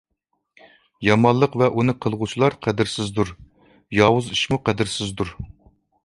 [1.07, 3.33] يامانلىق ۋە ئۇنى قىلغۇچىلار قەدىرسىزدۇر.
[3.99, 5.35] ياۋۇز ئىشمۇ قەدىرسىزدۇر.